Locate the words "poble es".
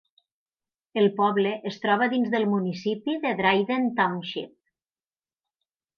1.19-1.77